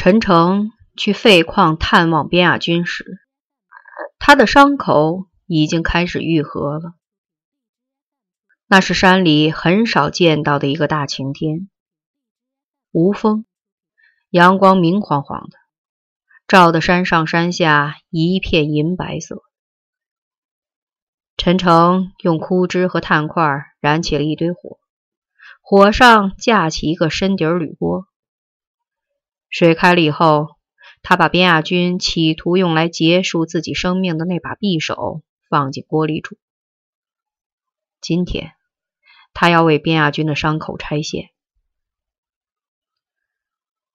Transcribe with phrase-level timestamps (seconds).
[0.00, 3.18] 陈诚去废矿探望边亚军时，
[4.20, 6.94] 他的伤口已经开始愈合了。
[8.68, 11.68] 那是山里很少见到的一个大晴天，
[12.92, 13.44] 无风，
[14.30, 15.58] 阳光明晃晃的，
[16.46, 19.42] 照得山上山下一片银白色。
[21.36, 24.78] 陈诚用枯枝和炭块燃起了一堆火，
[25.60, 28.06] 火上架起一个深底铝锅。
[29.50, 30.56] 水开了以后，
[31.02, 36.36] 他把边亚军企图用来结束自己生命的那把匕首放进锅里煮。
[38.00, 38.52] 今天，
[39.32, 41.30] 他要为边亚军的伤口拆线。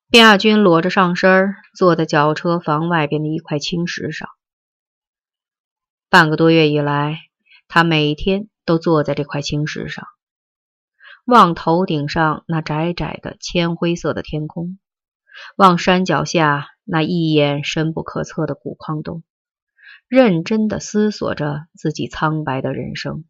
[0.10, 4.30] 边亚军裸着上身，坐在绞车房外边的一块青石上。
[6.10, 7.20] 半个多月以来，
[7.68, 10.06] 他每天都坐在这块青石上，
[11.26, 14.78] 望头顶上那窄窄的铅灰色的天空。
[15.56, 19.24] 望山脚下那一眼深不可测的古矿洞，
[20.08, 23.26] 认真的思索着自己苍白的人生。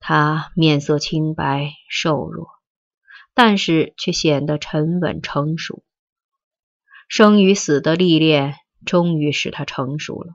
[0.00, 2.48] 他面色清白瘦弱，
[3.34, 5.84] 但是却显得沉稳成熟。
[7.08, 8.54] 生与死的历练
[8.86, 10.34] 终于使他成熟了。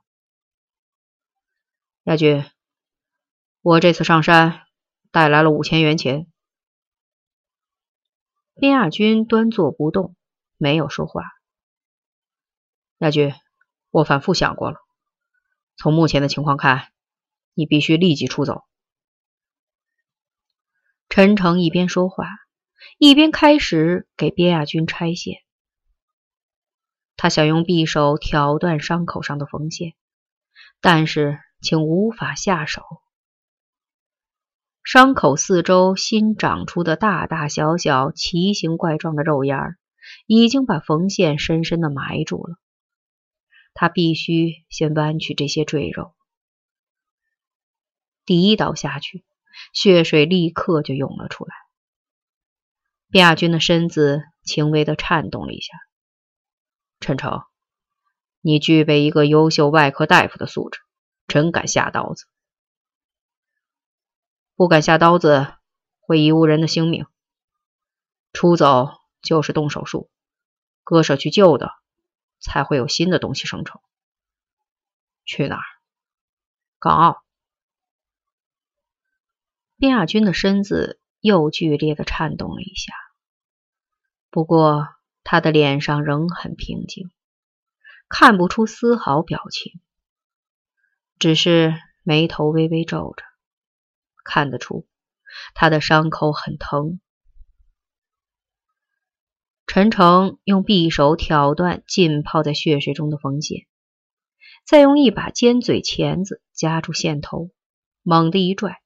[2.03, 2.43] 亚军，
[3.61, 4.61] 我这次上山
[5.11, 6.27] 带来了五千元钱。
[8.63, 10.15] 边亚军端坐不动，
[10.55, 11.25] 没有说话。
[12.99, 13.33] 亚军，
[13.89, 14.77] 我反复想过了，
[15.75, 16.87] 从目前的情况看，
[17.53, 18.63] 你必须立即出走。
[21.09, 22.25] 陈诚一边说话，
[22.97, 25.43] 一边开始给边亚军拆线。
[27.17, 29.93] 他想用匕首挑断伤口上的缝线，
[30.79, 32.81] 但是竟无法下手。
[34.83, 39.77] 伤口四周新长出的大大小小、奇形怪状的肉芽，
[40.27, 42.57] 已经把缝线深深的埋住了。
[43.73, 46.13] 他必须先剜去这些赘肉。
[48.25, 49.23] 第一刀下去，
[49.73, 51.55] 血水立刻就涌了出来。
[53.09, 55.73] 边亚军的身子轻微的颤动了一下。
[56.99, 57.41] 陈诚，
[58.41, 60.81] 你具备一个优秀外科大夫的素质，
[61.27, 62.25] 真敢下刀子！
[64.63, 65.53] 不敢下刀子，
[65.99, 67.05] 会贻误人的性命。
[68.31, 68.91] 出走
[69.21, 70.09] 就是动手术，
[70.85, 71.73] 割舍去旧的，
[72.39, 73.81] 才会有新的东西生成。
[75.25, 75.63] 去哪儿？
[76.79, 77.23] 港澳。
[79.75, 82.93] 边亚军的身子又剧烈的颤动了一下，
[84.29, 84.87] 不过
[85.25, 87.11] 他的脸上仍很平静，
[88.07, 89.81] 看不出丝毫表情，
[91.19, 93.25] 只是眉头微微皱着。
[94.23, 94.87] 看得出，
[95.53, 96.99] 他的伤口很疼。
[99.65, 103.65] 陈诚用匕首挑断浸泡在血水中的缝线，
[104.65, 107.49] 再用一把尖嘴钳子夹住线头，
[108.03, 108.81] 猛地一拽，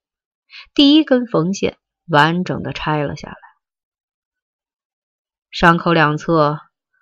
[0.74, 1.78] 第一根缝线
[2.08, 3.38] 完整的拆了下来。
[5.50, 6.60] 伤口两侧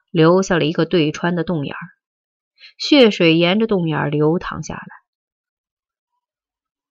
[0.09, 1.75] 留下了一个对穿的洞眼
[2.78, 5.04] 血水沿着洞眼流淌下来。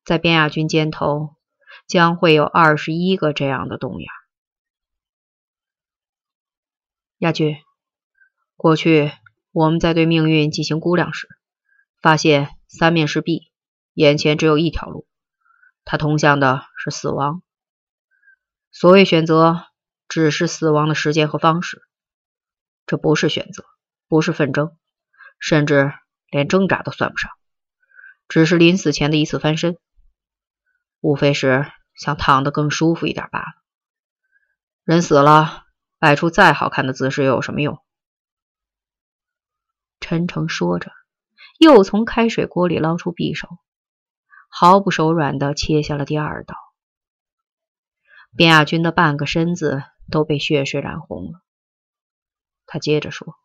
[0.05, 1.35] 在边亚军肩头
[1.87, 4.09] 将会有二十一个这样的洞眼。
[7.19, 7.57] 亚军，
[8.57, 9.13] 过去
[9.51, 11.27] 我们在对命运进行估量时，
[12.03, 13.51] 发现三面是壁，
[13.95, 15.07] 眼前只有一条路，
[15.85, 17.43] 它通向的是死亡。
[18.73, 19.65] 所谓选择，
[20.07, 21.81] 只是死亡的时间和方式，
[22.85, 23.65] 这不是选择，
[24.07, 24.77] 不是纷争，
[25.39, 25.95] 甚至
[26.29, 27.31] 连挣扎都算不上，
[28.29, 29.79] 只是临死前的一次翻身。
[31.05, 33.45] 无非是想躺得更舒服一点罢了。
[34.85, 35.67] 人死了，
[35.99, 37.79] 摆出再好看的姿势又有什么用？
[40.01, 40.93] 陈诚说着，
[41.59, 43.59] 又从开水锅里捞出匕首，
[44.49, 46.55] 毫不手软的切下了第二刀。
[48.35, 51.43] 边亚军的半个身子都被血水染红了。
[52.65, 53.37] 他接着说：“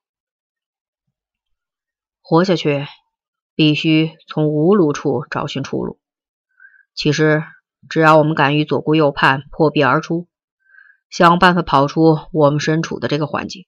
[2.24, 2.88] 活下去，
[3.54, 6.00] 必须从无路处找寻出路。”
[6.96, 7.46] 其实，
[7.88, 10.28] 只要我们敢于左顾右盼，破壁而出，
[11.10, 13.68] 想办法跑出我们身处的这个环境，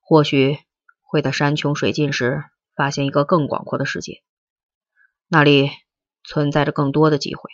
[0.00, 0.58] 或许
[1.00, 2.44] 会在山穷水尽时
[2.76, 4.22] 发现一个更广阔的世界，
[5.26, 5.70] 那里
[6.22, 7.50] 存在着更多的机会，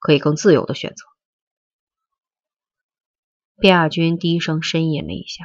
[0.00, 1.04] 可以更自由的选择。
[3.56, 5.44] 边亚军低声呻吟了一下，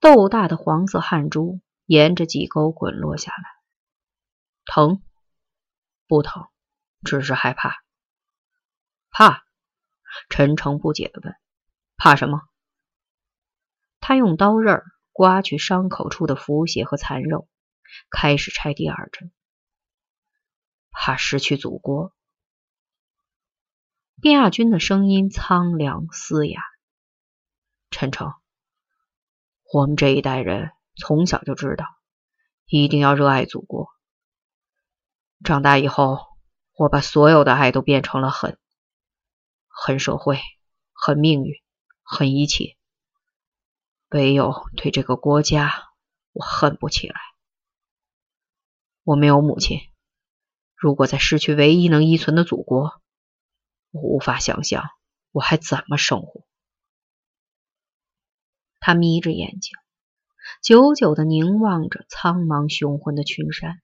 [0.00, 3.44] 豆大的黄色汗珠沿着脊沟滚落下来，
[4.66, 5.02] 疼？
[6.08, 6.46] 不疼。
[7.04, 7.76] 只是害怕，
[9.18, 9.46] 怕。
[10.28, 11.34] 陈诚不解的问
[11.96, 12.42] ：“怕什么？”
[13.98, 17.48] 他用刀刃刮去伤口处的浮血和残肉，
[18.10, 19.32] 开始拆第二针。
[20.90, 22.12] 怕失去祖国。
[24.20, 26.60] 卞亚军的声音苍凉嘶哑。
[27.90, 28.34] 陈诚，
[29.72, 31.86] 我们这一代人从小就知道，
[32.66, 33.88] 一定要热爱祖国。
[35.42, 36.18] 长大以后，
[36.74, 38.58] 我把所有的爱都变成了恨，
[39.78, 40.40] 恨社会，
[40.94, 41.52] 恨命运，
[42.02, 42.78] 恨一切。
[44.08, 45.70] 唯有对这个国家，
[46.32, 47.20] 我恨不起来。
[49.04, 49.80] 我没有母亲。
[50.74, 53.02] 如果再失去唯一能依存的祖国，
[53.90, 54.88] 我无法想象
[55.30, 56.46] 我还怎么生活。
[58.80, 59.72] 他眯着眼睛，
[60.62, 63.82] 久久的凝望着苍茫雄浑的群山。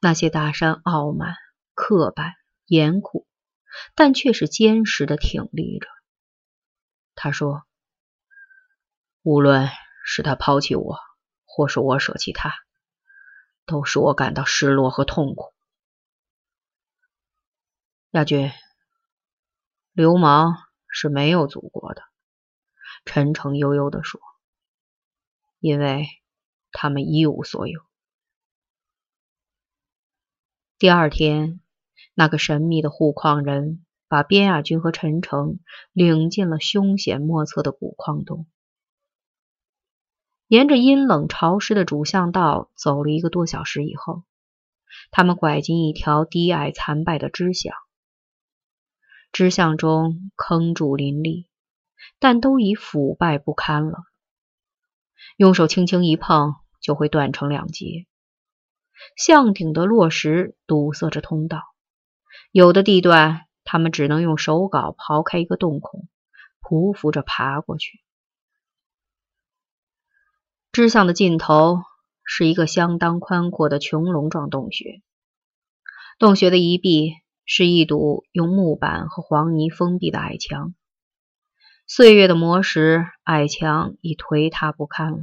[0.00, 1.36] 那些大山傲慢、
[1.74, 2.32] 刻板、
[2.66, 3.23] 严酷，
[3.94, 5.88] 但却是坚实的挺立着。
[7.14, 7.64] 他说
[9.22, 9.68] ：“无论
[10.04, 10.98] 是他抛弃我，
[11.44, 12.54] 或是我舍弃他，
[13.66, 15.52] 都使我感到失落和痛苦。”
[18.12, 18.52] 亚军，
[19.92, 20.56] 流氓
[20.88, 22.02] 是没有祖国的。
[23.04, 24.20] 陈诚悠悠地说
[25.58, 26.06] ：“因为
[26.72, 27.80] 他们一无所有。”
[30.78, 31.60] 第二天，
[32.14, 35.58] 那个神秘的护矿人把边亚军和陈诚
[35.92, 38.46] 领进了凶险莫测的古矿洞。
[40.46, 44.22] 沿着阴冷潮湿的主巷道走了一个多小时以后，
[45.10, 47.74] 他们拐进一条低矮残败的支巷。
[49.32, 51.48] 支巷中坑柱林立，
[52.20, 54.04] 但都已腐败不堪了。
[55.36, 58.06] 用手轻轻一碰，就会断成两截。
[59.16, 61.62] 巷顶的落石堵塞着通道，
[62.52, 66.08] 有的地段他们只能用手镐刨开一个洞孔，
[66.60, 68.00] 匍匐着爬过去。
[70.72, 71.82] 支巷的尽头
[72.24, 75.02] 是一个相当宽阔的穹隆状洞穴，
[76.18, 77.14] 洞穴的一壁。
[77.46, 80.74] 是一堵用木板和黄泥封闭的矮墙，
[81.86, 85.18] 岁月的磨蚀，矮墙已颓塌不堪了。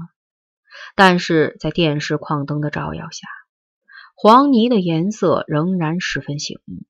[0.93, 3.27] 但是在电视矿灯的照耀下，
[4.13, 6.83] 黄泥的颜色仍然十分醒目。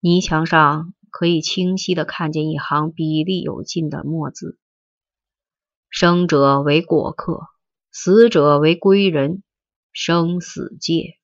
[0.00, 4.56] 泥墙上可以清晰的看见一行笔力有劲的墨字
[5.90, 7.48] ：“生者为过客，
[7.90, 9.42] 死者为归人，
[9.92, 11.18] 生死界。”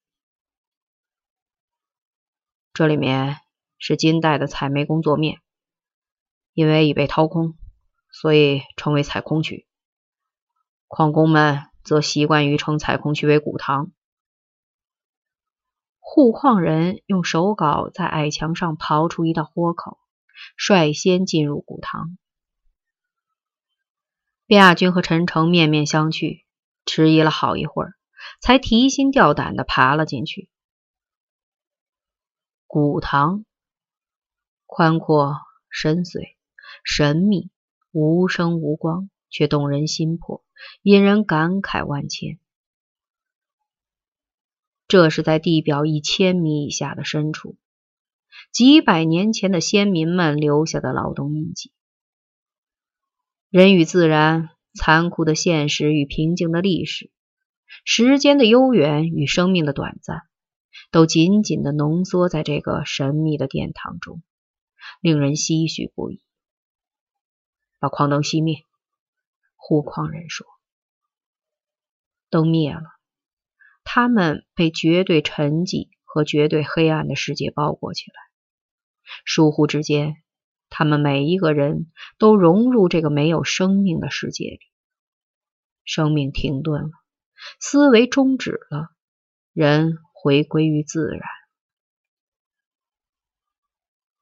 [2.74, 3.36] 这里面
[3.78, 5.40] 是金代的采煤工作面，
[6.52, 7.56] 因为已被掏空，
[8.10, 9.68] 所以称为采空区。
[10.88, 13.92] 矿工们则习惯于称采空区为古堂。
[16.14, 19.98] 护矿人用手镐在矮墙上刨出一道豁口，
[20.56, 22.16] 率先进入古堂。
[24.46, 26.44] 卞亚军和陈诚面面相觑，
[26.86, 27.94] 迟疑了好一会儿，
[28.40, 30.48] 才提心吊胆地爬了进去。
[32.68, 33.44] 古堂，
[34.66, 35.38] 宽阔、
[35.68, 36.36] 深邃、
[36.84, 37.50] 神秘、
[37.90, 40.44] 无声无光，却动人心魄，
[40.82, 42.38] 引人感慨万千。
[44.86, 47.56] 这是在地表一千米以下的深处，
[48.52, 51.72] 几百年前的先民们留下的劳动印记。
[53.50, 57.10] 人与自然，残酷的现实与平静的历史，
[57.84, 60.22] 时间的悠远与生命的短暂。
[60.90, 64.22] 都紧紧的浓缩在这个神秘的殿堂中，
[65.00, 66.22] 令人唏嘘不已。
[67.80, 68.58] 把矿灯熄灭，
[69.56, 70.46] 护矿人说。
[72.28, 72.82] 灯灭了，
[73.84, 78.14] 他们被绝对沉寂和绝对黑暗的世界包裹起来。
[79.24, 80.16] 疏忽之间，
[80.68, 84.60] 他们每一个人都融入这个没有生命的世界里。
[85.84, 86.90] 生命停顿了，
[87.60, 88.88] 思维终止了，
[89.52, 89.98] 人。
[90.26, 91.20] 回归于自然。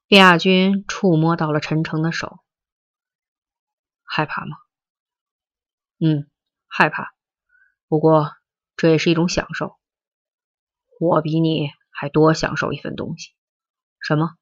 [0.09, 2.43] 卞亚军触摸到了陈诚的手，
[4.03, 4.57] 害怕吗？
[5.97, 6.29] 嗯，
[6.67, 7.15] 害怕。
[7.87, 8.33] 不过
[8.83, 9.77] 这也是一种享受。
[10.99, 13.31] 我比你还多享受一份东西。
[14.01, 14.35] 什么？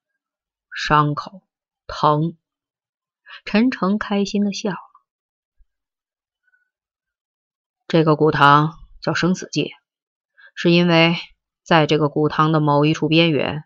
[0.76, 1.44] 伤口
[1.86, 2.36] 疼。
[3.46, 4.78] 陈诚开心的笑了。
[7.88, 9.74] 这个古堂叫生死界，
[10.56, 11.16] 是因为。
[11.62, 13.64] 在这个古堂的某一处边缘，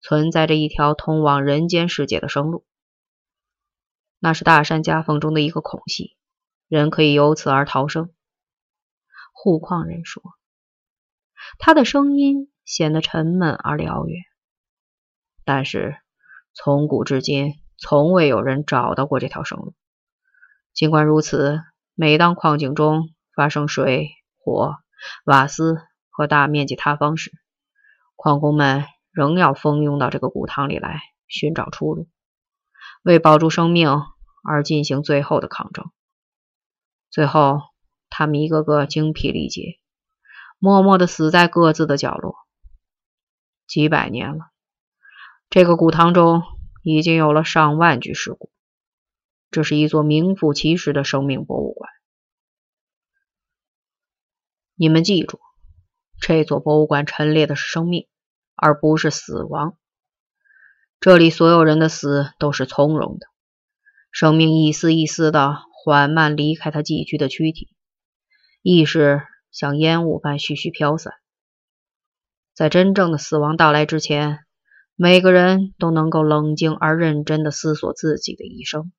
[0.00, 2.64] 存在着一条通往人间世界的生路。
[4.20, 6.16] 那是大山夹缝中的一个孔隙，
[6.68, 8.14] 人可以由此而逃生。
[9.44, 10.22] 护矿人说，
[11.58, 14.22] 他的声音显得沉闷而辽远。
[15.44, 15.96] 但是，
[16.54, 19.74] 从古至今，从未有人找到过这条生路，
[20.72, 21.60] 尽管如此，
[21.96, 24.76] 每当矿井中发生水、火、
[25.24, 25.76] 瓦斯
[26.08, 27.32] 和大面积塌方时，
[28.14, 32.08] 矿工们仍要蜂拥到这个古堂里来寻找出路，
[33.02, 34.02] 为保住生命
[34.44, 35.90] 而进行最后的抗争。
[37.10, 37.58] 最后，
[38.14, 39.80] 他们一个个精疲力竭，
[40.58, 42.36] 默默地死在各自的角落。
[43.66, 44.50] 几百年了，
[45.48, 46.42] 这个古堂中
[46.82, 48.50] 已经有了上万具尸骨。
[49.50, 51.90] 这是一座名副其实的生命博物馆。
[54.74, 55.40] 你们记住，
[56.20, 58.08] 这座博物馆陈列的是生命，
[58.54, 59.78] 而不是死亡。
[61.00, 63.26] 这里所有人的死都是从容的，
[64.10, 67.74] 生命一丝一丝的缓慢离开他寄居的躯体，
[68.62, 71.14] 意识像烟雾般徐徐飘散。
[72.54, 74.38] 在真正的死亡到来之前，
[74.94, 78.92] 每个人都能够冷静而认真的思索自己的一生。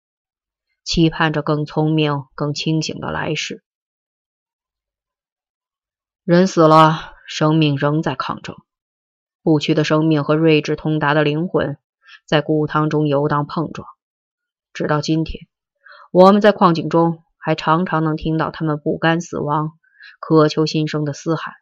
[0.83, 3.63] 期盼着更聪明、更清醒的来世。
[6.25, 8.57] 人死了，生命仍在抗争。
[9.41, 11.77] 不屈的生命和睿智通达的灵魂
[12.25, 13.87] 在骨汤中游荡碰撞。
[14.73, 15.47] 直到今天，
[16.11, 19.77] 我们在矿井中还常常能听到他们不甘死亡、
[20.19, 21.53] 渴求新生的嘶喊。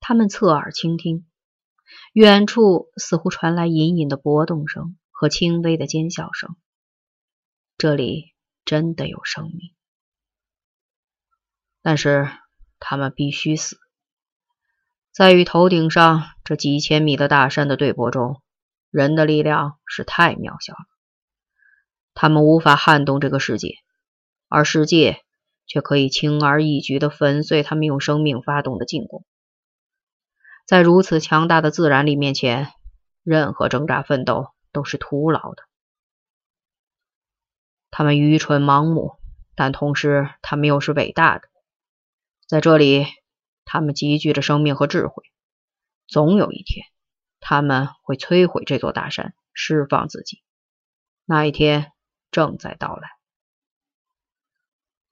[0.00, 1.26] 他们侧耳倾听，
[2.14, 4.96] 远处似乎传来隐隐的搏动声。
[5.18, 6.56] 和轻微的尖笑声，
[7.78, 8.34] 这里
[8.66, 9.74] 真的有生命，
[11.80, 12.28] 但是
[12.78, 13.78] 他们必须死。
[15.10, 18.42] 在与头顶上这几千米的大山的对搏中，
[18.90, 20.86] 人的力量是太渺小了，
[22.16, 23.76] 他们无法撼动这个世界，
[24.48, 25.22] 而世界
[25.68, 29.24] 却可以轻而易举地粉碎他们用生命发动的进攻。
[30.66, 32.72] 在如此强大的自然力面前，
[33.22, 34.48] 任何挣扎奋斗。
[34.72, 35.62] 都是徒劳的。
[37.90, 39.12] 他们愚蠢盲目，
[39.54, 41.48] 但同时他们又是伟大的。
[42.46, 43.06] 在这里，
[43.64, 45.24] 他们集聚着生命和智慧。
[46.06, 46.84] 总有一天，
[47.40, 50.42] 他们会摧毁这座大山，释放自己。
[51.24, 51.90] 那一天
[52.30, 53.08] 正在到来。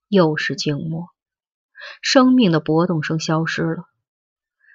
[0.09, 1.09] 又是静默，
[2.03, 3.85] 生命的搏动声消失了。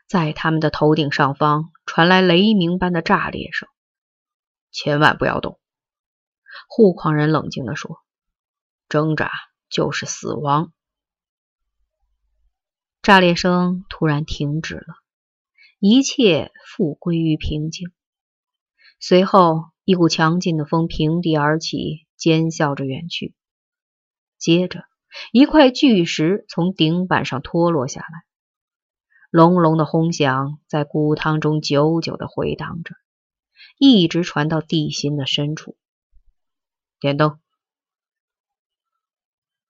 [0.07, 3.69] 在他们的头顶上方传来雷鸣般的炸裂声。
[4.71, 5.59] 千万不要动，
[6.67, 7.99] 护矿人冷静地说
[8.89, 9.31] ：“挣扎
[9.69, 10.73] 就是死亡。”
[13.01, 14.95] 炸裂声突然停止了，
[15.79, 17.91] 一切复归于平静。
[18.99, 23.33] 随后，一股强劲的风平地而起，尖笑着远去。
[24.37, 24.83] 接着，
[25.31, 28.23] 一块巨石从顶板上脱落下来，
[29.31, 32.93] 隆隆的轰响在古堂中久久的回荡着。
[33.77, 35.77] 一直传到地心的深处。
[36.99, 37.39] 点灯，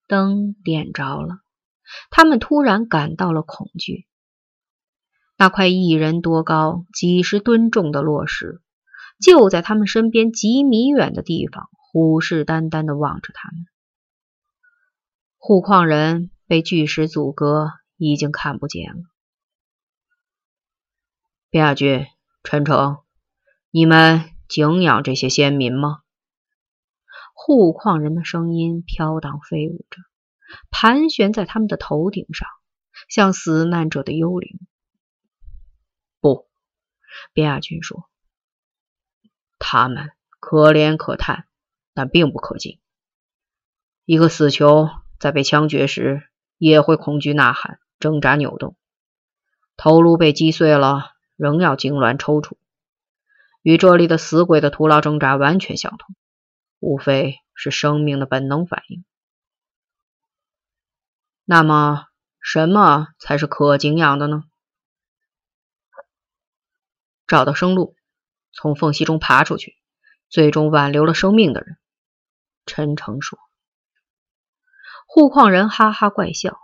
[0.08, 1.42] 灯点着了。
[2.10, 4.08] 他们突然感到了恐惧。
[5.38, 8.62] 那块一人多高、几十吨重的落石，
[9.22, 13.66] 就在他们身边几米远的地方，虎视眈眈的望着他们。
[15.38, 19.02] 护矿人被巨石阻隔，已经看不见了。
[21.50, 22.06] 边亚军，
[22.44, 23.00] 陈诚。
[23.72, 26.04] 你们敬仰这些先民吗？
[27.34, 30.02] 护矿人的声音飘荡飞舞着，
[30.70, 32.48] 盘旋在他们的头顶上，
[33.08, 34.60] 像死难者的幽灵。
[36.20, 36.48] 不，
[37.34, 38.08] 边亚军说
[39.58, 41.48] ：“他们可怜可叹，
[42.00, 42.80] 但并不可敬。
[44.06, 44.90] 一个死囚
[45.20, 46.24] 在被枪决时，
[46.58, 48.78] 也会恐惧呐喊、挣扎扭动；
[49.76, 52.56] 头颅被击碎了，仍要痉挛抽搐。”
[53.64, 56.16] 与这里的死鬼的徒劳挣扎完全相同，
[56.80, 59.04] 无非是生命的本能反应。
[61.44, 62.06] 那么，
[62.40, 64.46] 什么才是可敬仰的呢？
[67.28, 67.98] 找到生路，
[68.54, 69.76] 从缝隙中爬出去，
[70.30, 71.78] 最终挽留了生命的人。
[72.70, 73.38] 陈诚说。
[75.08, 76.58] 护矿人哈哈怪笑。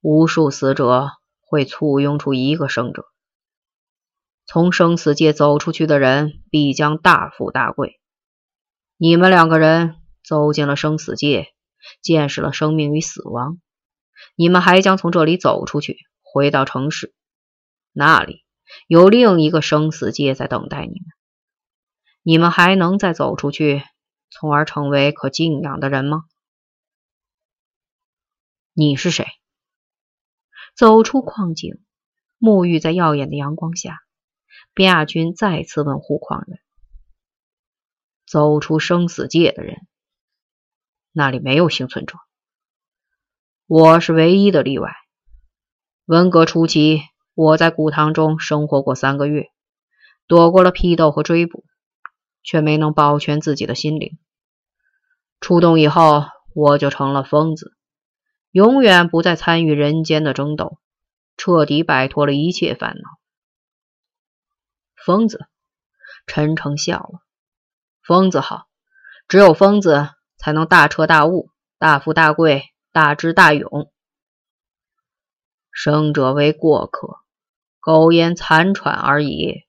[0.00, 1.10] 无数死者
[1.40, 3.04] 会簇拥出一个生者。
[4.46, 8.00] 从生死界走出去的人必将大富大贵。
[8.96, 11.48] 你们两个人走进了生死界，
[12.00, 13.60] 见识了生命与死亡。
[14.36, 17.12] 你们还将从这里走出去，回到城市，
[17.92, 18.44] 那里
[18.86, 21.00] 有另一个生死界在等待你们。
[22.22, 23.82] 你们还能再走出去，
[24.38, 26.24] 从而成为可敬仰的人吗？
[28.74, 29.24] 你是谁？
[30.74, 31.82] 走出矿井，
[32.38, 34.02] 沐浴在耀眼的阳光下。
[34.74, 36.58] 边亚军再次问护矿人
[38.28, 39.86] ：“走出生死界的人，
[41.12, 42.18] 那里没有幸存者。
[43.66, 44.92] 我是唯一的例外。
[46.04, 47.00] 文革初期，
[47.32, 49.50] 我在古堂中生活过三个月，
[50.26, 51.64] 躲过了批斗和追捕，
[52.42, 54.18] 却没能保全自己的心灵。
[55.40, 56.24] 出动以后，
[56.54, 57.76] 我就成了疯子，
[58.50, 60.78] 永远不再参与人间的争斗，
[61.36, 63.02] 彻底摆脱了一切烦恼。
[65.04, 65.46] 疯子，
[66.26, 67.20] 陈诚笑了。
[68.02, 68.66] 疯子好，
[69.28, 73.92] 只有疯子才能大彻大悟、大富大贵、大智大勇。
[75.70, 77.18] 生者为过客，
[77.80, 79.65] 苟延残喘而已。